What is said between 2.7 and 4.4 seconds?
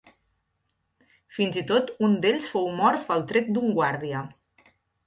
mort pel tret d'un guàrdia.